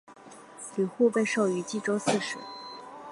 [0.75, 2.35] 吕护被授予冀州刺史。